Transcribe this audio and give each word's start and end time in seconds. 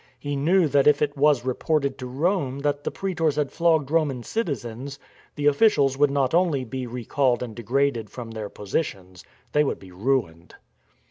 He 0.17 0.35
knew 0.35 0.67
that 0.67 0.87
if 0.87 0.99
it 1.03 1.15
was 1.15 1.45
reported 1.45 1.95
to 1.99 2.07
Rome 2.07 2.57
that 2.61 2.83
the 2.83 2.89
praetors 2.89 3.35
had 3.35 3.51
flogged 3.51 3.91
Roman 3.91 4.23
citizens, 4.23 4.97
the 5.35 5.45
officials 5.45 5.95
would 5.95 6.09
not 6.09 6.33
only 6.33 6.63
be 6.65 6.87
recalled 6.87 7.43
and 7.43 7.55
degraded 7.55 8.09
from 8.09 8.31
their 8.31 8.49
positions— 8.49 9.23
they 9.53 9.63
would 9.63 9.77
be 9.77 9.91
ruined. 9.91 10.55